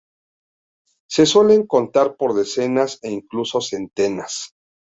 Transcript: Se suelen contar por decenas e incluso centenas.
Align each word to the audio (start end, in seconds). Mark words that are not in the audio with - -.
Se 1.07 1.27
suelen 1.27 1.67
contar 1.67 2.15
por 2.17 2.33
decenas 2.33 2.97
e 3.03 3.11
incluso 3.11 3.61
centenas. 3.61 4.55